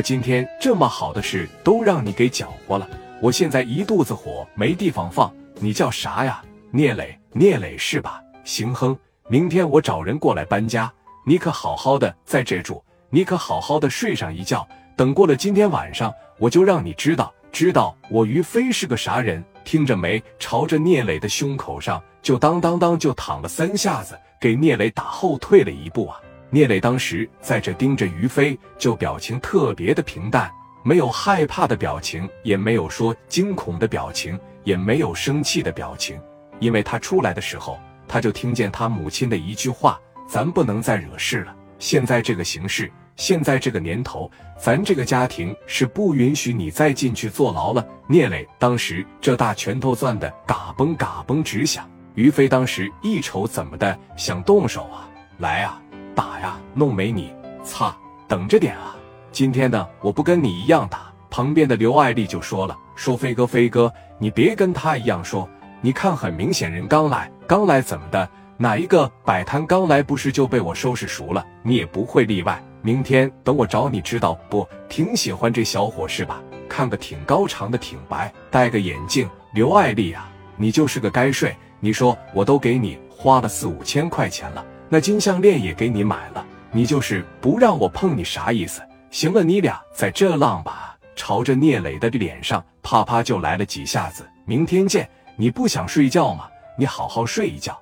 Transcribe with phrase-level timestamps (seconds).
[0.00, 2.88] 今天这么好的事都让你给搅和了，
[3.20, 5.32] 我现在一肚子火，没地方放。
[5.56, 6.42] 你叫啥呀？
[6.70, 8.22] 聂磊，聂磊是吧？
[8.44, 8.96] 行哼，
[9.28, 10.90] 明天我找人过来搬家，
[11.26, 14.66] 你可好好的在这住，你可好好的睡上一觉。
[14.96, 19.44] 等过了今天晚上，我就让你知道，知道我于飞是个啥人。
[19.64, 20.22] 听着没？
[20.38, 26.20] 朝着聂磊的胸口上就当当当就躺了三下子，给聂磊打后退了一步啊！
[26.52, 30.50] 聂磊当时在这盯着于飞，就表情特别的平淡，
[30.82, 36.20] 没有害怕的表情，也没有说惊恐的表情，也没有生气的表情。
[36.58, 37.78] 因为他出来的时候，
[38.08, 41.54] 他就听见他母亲的一句话：“咱不能再惹事了。
[41.78, 44.28] 现在这个形势，现在这个年头，
[44.58, 51.88] 咱这个家庭是不允许你再进去坐牢了。”聂磊当时这大拳头攥的嘎嘣嘎嘣直响。
[52.16, 55.08] 于飞当时一瞅，怎么的，想动手啊？
[55.38, 55.80] 来啊！
[56.20, 57.32] 打呀，弄没你！
[57.64, 57.96] 擦，
[58.28, 58.94] 等着点啊！
[59.32, 61.10] 今天呢，我不跟你一样打。
[61.30, 65.48] 旁边的刘爱丽就说了：“说飞哥，飞哥，你别跟他一样说。
[65.80, 68.28] 你看，很明显人刚来，刚来怎么的？
[68.58, 71.42] 哪一个摆摊刚来不是就被我收拾熟了？
[71.62, 72.62] 你也不会例外。
[72.82, 74.68] 明天等我找你，知道不？
[74.90, 76.42] 挺喜欢这小伙是吧？
[76.68, 79.26] 看个挺高长的，挺白，戴个眼镜。
[79.54, 81.56] 刘爱丽啊，你就是个该睡。
[81.80, 84.62] 你说我都给你花了四五千块钱了。”
[84.92, 88.82] 那金项链也给你买了，你就是不让我碰你啥意思？
[89.12, 90.98] 行了，你俩在这浪吧。
[91.14, 94.28] 朝着聂磊的脸上啪啪就来了几下子。
[94.44, 95.08] 明天见。
[95.36, 96.48] 你不想睡觉吗？
[96.76, 97.78] 你好好睡一觉。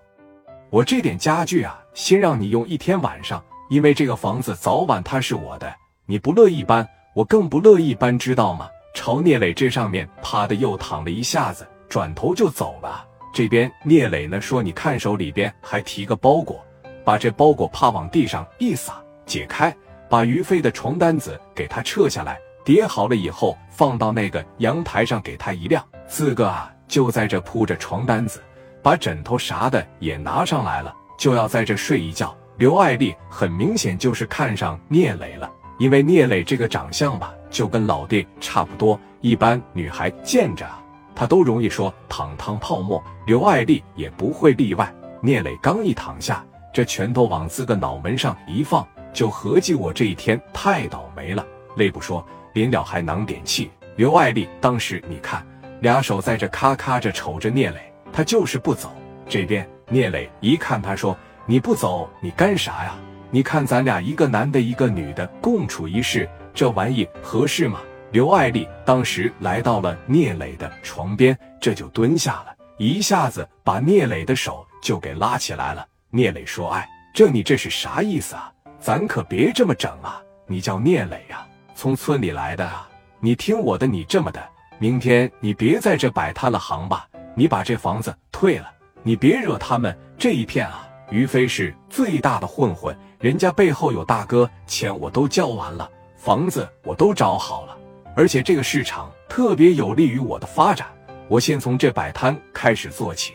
[0.71, 5.75] 我这点家具啊，先让你用一天晚上，因为这个房子早晚它是我的。
[6.05, 8.69] 你不乐意搬，我更不乐意搬，知道吗？
[8.95, 13.05] 朝聂磊这上面啪的又躺了一下子，转头就走了。
[13.33, 16.63] 这边聂磊呢说：“你看手里边还提个包裹。”
[17.09, 19.75] 把这包裹啪往地上一撒，解开，
[20.11, 25.83] 把于飞的床单子给他撤下来，叠好了以后放到那个阳台上给他一晾。
[26.07, 28.43] 四个啊，就在这铺着床单子，
[28.83, 32.37] 把枕头啥的也拿上来了，就要在这睡一觉。
[32.59, 39.01] 刘爱丽很明显就是看上聂磊了，因为聂磊这个长相吧，就跟老弟差不多。
[39.23, 40.79] 一般女孩见着啊，
[41.15, 44.95] 她都容易说淌淌泡沫，刘爱丽也不会例外。
[45.23, 46.45] 聂磊刚一躺下。
[46.73, 51.45] 这拳头往自个脑门上一放，就合计我这一天太倒霉了。
[51.77, 52.25] 累不说，
[52.55, 53.71] 临了还囊点气。
[53.97, 55.45] 刘爱丽当时你看，
[55.81, 58.93] 俩手在这咔咔着瞅着聂磊，他就是不走。
[59.29, 62.95] 这边聂磊一看，他说：“你不走，你干啥呀？
[63.31, 67.81] 你看咱俩一个男的，一个女的，共处一室，这玩意合适吗？”
[68.11, 75.87] 刘爱丽当时来到了聂磊的床边，这就蹲下了，一下子把聂磊的手就给拉起来了。
[76.11, 78.51] 聂磊说：“哎，这你这是啥意思啊？
[78.81, 80.23] 咱可别这么整啊！
[80.47, 82.89] 你叫聂磊呀，从村里来的啊。
[83.21, 84.43] 你听我的，你这么的，
[84.79, 87.07] 明天你别在这摆摊了，行吧？
[87.35, 90.89] 你把这房子退了，你别惹他们这一片啊。
[91.11, 97.77] 于飞是最大的混混，人家背后有大哥，钱我都交完了，房子我都找好了，
[98.17, 100.87] 而且这个市场特别有利于我的发展。
[101.29, 103.35] 我先从这摆摊开始做起。”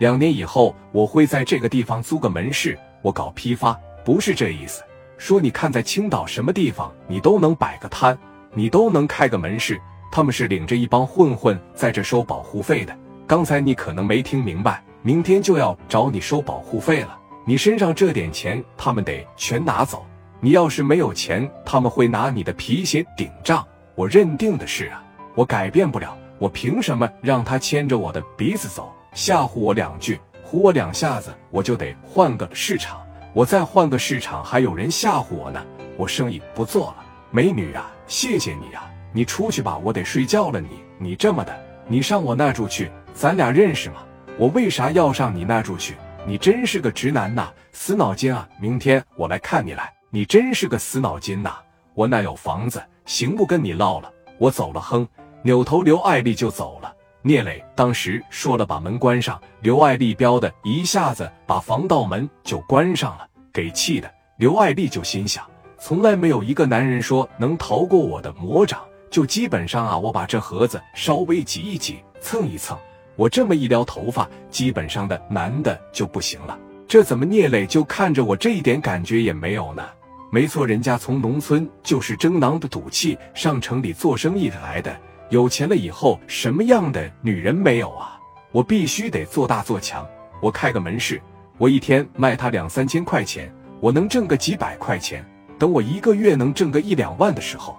[0.00, 4.82] 两年以后，我会在这个地方租个门市，我搞批发，不是这意思。
[5.18, 8.18] 说你看，在青岛什么地方，你都能摆个摊，
[8.54, 9.78] 你都能开个门市。
[10.10, 12.96] 他们是领着一帮混混在这收保护费的。
[13.26, 17.18] 刚才你可能没听明白，明天就要找你收保护费了。
[17.44, 20.06] 你身上这点钱，他们得全拿走。
[20.40, 23.62] 你要是没有钱，他们会拿你的皮鞋顶账。
[23.94, 28.90] 我认定的是啊，我改变不了，我凭什么让他牵着我的鼻子走？
[29.12, 33.00] 吓唬我两句，唬我两下子，我就得换个市场。
[33.32, 35.64] 我再换个市场，还有人吓唬我呢，
[35.96, 36.96] 我生意不做了。
[37.30, 40.60] 美女啊，谢谢你啊，你出去吧，我得睡觉了。
[40.60, 41.56] 你你这么的，
[41.86, 43.96] 你上我那住去，咱俩认识吗？
[44.38, 45.96] 我为啥要上你那住去？
[46.26, 48.48] 你真是个直男呐，死脑筋啊！
[48.60, 51.54] 明天我来看你来，你真是个死脑筋呐！
[51.94, 54.80] 我那有房子，行不跟你唠了，我走了。
[54.80, 55.06] 哼，
[55.42, 56.79] 扭头刘爱丽就走了。
[57.22, 65.44] 聂磊当时说了：“把门关上。”刘爱丽彪的一下子把防盗门就关上了，给气的刘爱丽就心想：
[65.78, 68.80] 从来没有一个男人说能逃过我的魔掌，
[69.10, 72.78] 就基本上啊，我把这盒子稍微挤一挤、蹭一蹭，
[73.16, 76.58] 我这么一撩头发，基本上的男的就不行了。
[76.88, 79.86] 这怎么聂磊就看着我这一点感觉也没有呢？
[80.32, 84.96] 没错，人家从农村就是争囊的赌气，上城里做生意来的。
[85.30, 88.18] 有钱了以后，什么样的女人没有啊？
[88.50, 90.04] 我必须得做大做强。
[90.42, 91.22] 我开个门市，
[91.56, 95.24] 我一天卖他两三千块钱，我能挣个几百块钱。
[95.56, 97.78] 等我一个月能挣个一两万的时候，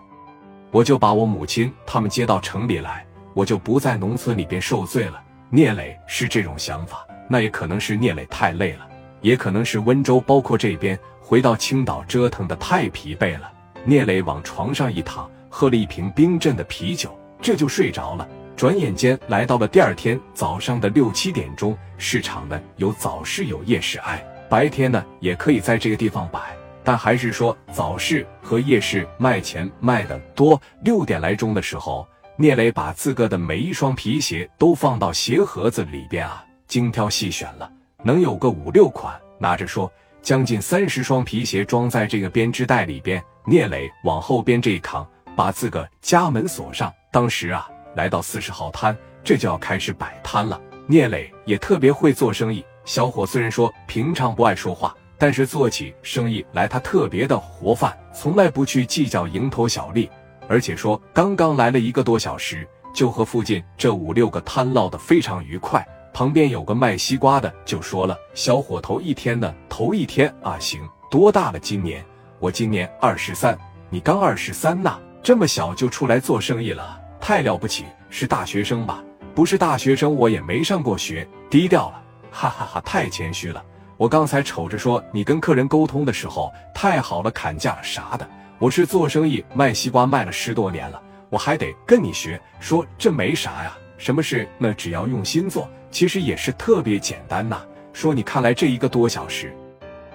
[0.71, 5.21] 我就把我母亲他们接到城里来，我就不在农村里边受罪了。
[5.50, 8.88] 聂磊是这种想法，那也可能是聂磊太累了，
[9.19, 13.51] 也可能是温州包括这边回到青岛折腾的太疲惫了。
[13.83, 18.28] 聂磊往床上一躺，喝了一瓶冰镇的啤酒，这就睡着了。
[18.56, 26.40] 转眼间来到了第二天早上的六七点钟，市场呢有早市有夜市，哎，白天呢也可以在这个地方摆。
[26.84, 30.60] 但还是说早市和夜市卖钱卖的多。
[30.84, 37.72] 六点来钟的时候，聂磊把自个的每一双皮鞋都放到鞋盒子里边啊，精挑细选了，
[38.04, 39.92] 能有个五六款，拿着说，
[40.22, 43.24] 将近三十双皮鞋装在这个编织袋里边。
[43.46, 46.92] 聂磊往后边这一扛，把自个家门锁上。
[47.12, 50.60] 当时啊，来到四十号摊，这就要开始摆摊了。
[50.88, 54.96] 聂磊也特别会做生意，小伙虽然说平常不爱说话。
[55.18, 60.10] 但是做起生意来，他特别的活泛，从来不去计较蝇头小利。
[60.48, 65.88] 而且说刚刚来了一个多小时，就和附近这五六个摊唠得非常愉快。
[66.12, 70.81] 旁边有个卖西瓜的就说了：“小伙头一天呢，头一天啊，行，
[71.12, 71.60] 多大了？
[71.60, 72.04] 今年
[72.40, 73.56] 我今年二十三，
[73.92, 77.85] 你刚二十三呐，这么小就出来做生意了，太了不起！
[78.09, 79.01] 是大学生吧？
[79.35, 83.63] 不是大学生，我也没上过学，低调了，哈哈哈，太谦虚了。”
[83.95, 88.27] 我刚才瞅着说，你跟客人沟通的时候太好了，砍价啥的。
[88.57, 92.41] 我是做生意卖西瓜卖了十多年了，我还得跟你学。
[92.59, 97.62] 说这没啥呀，什么事那只要用心做，其实也是特别简单呐。
[97.94, 99.56] 说你看来这一个多小时，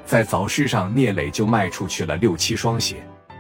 [0.05, 2.97] 在早市上聂磊就卖出去了六七双鞋，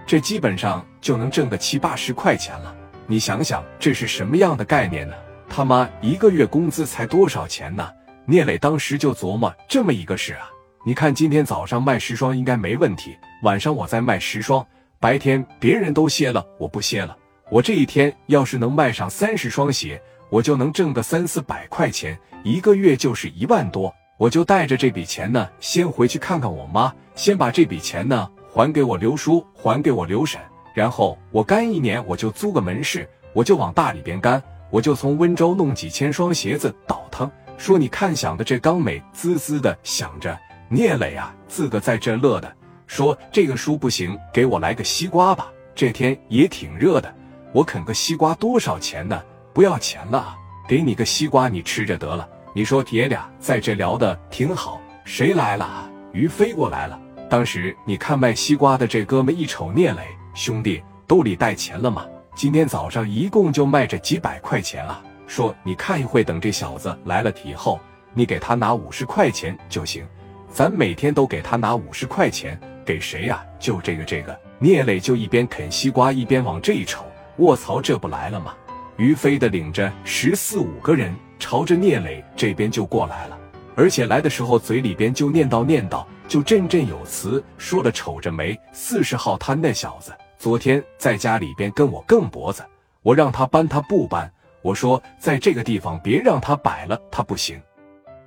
[0.06, 2.75] 这基本上就能挣个七八十块钱了。
[3.08, 5.14] 你想想这是什么样的概念呢？
[5.49, 7.88] 他妈一个月工资才多少钱呢？
[8.26, 10.50] 聂磊当时就琢磨这么一个事啊，
[10.85, 14.67] 你看今天早上卖十双应该没问题，晚上我再卖十双，
[14.99, 17.17] 白天别人都歇了，我不歇了，
[17.49, 30.41] 我这一天要是能卖上三十双鞋，我就能挣个三四百块钱，一个月就是一万多，我就带着这笔钱呢，先回去看看我妈，先把这笔钱呢还给我刘叔，还给我刘婶，
[30.76, 37.31] 然后我干一年，我就租个门市，我就往大里边干，我就从温州弄几千双鞋子倒腾。
[37.56, 40.38] 说你看想的这刚美滋滋的想着
[40.69, 42.56] 聂磊啊，自个在这乐的。
[42.87, 45.50] 说这个书不行，给我来个西瓜吧。
[45.75, 47.11] 这天也挺热的，
[47.55, 49.19] 我啃个西瓜多少钱呢？
[49.55, 50.37] 不要钱了啊，
[50.69, 52.28] 给你个西瓜你吃着得了。
[52.52, 55.90] 你说爷俩在这聊的挺好，谁来了？
[56.12, 57.00] 于飞过来了。
[57.31, 60.02] 当时你看卖西瓜的这哥们一瞅聂磊，
[60.37, 62.06] 兄弟兜里带钱了吗？
[62.37, 65.03] 今天早上一共就卖这几百块钱啊。
[65.27, 67.81] 说：“你看一会，等这小子来了以后，
[68.12, 70.06] 你给他拿五十块钱就行。
[70.53, 73.43] 咱每天都给他拿五十块钱，给谁呀？
[73.59, 77.06] 就这个这个。”聂磊就一边啃西瓜，一边往这一瞅，
[77.38, 78.55] 卧槽，这不来了吗？
[78.99, 83.38] 于飞的领着十四五个人朝着聂磊这边就过来了，
[83.75, 88.59] 而且来的时候嘴里边就念叨念叨，就振振有词，说了瞅着没？
[88.73, 90.12] 四十号摊那小子
[90.46, 92.64] 昨天在家里边跟我更脖子，
[93.02, 94.32] 我让他搬他不搬。
[94.62, 97.60] 我说，在这个地方别让他摆了，他不行。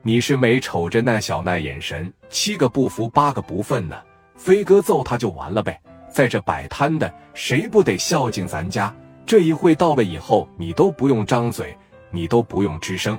[0.01, 3.95] 你是没瞅着那小奈眼神，七个不服八个不忿呢。
[4.35, 5.79] 飞哥揍他就完了呗。
[6.09, 8.93] 在这摆摊的，谁不得孝敬咱家？
[9.25, 11.73] 这一会到了以后，你都不用张嘴，
[12.11, 13.17] 你都不用吱声。